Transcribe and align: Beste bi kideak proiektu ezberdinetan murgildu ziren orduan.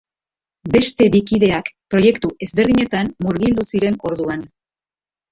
Beste 0.75 1.07
bi 1.15 1.19
kideak 1.31 1.67
proiektu 1.93 2.31
ezberdinetan 2.45 3.11
murgildu 3.25 3.67
ziren 3.73 3.99
orduan. 4.11 4.43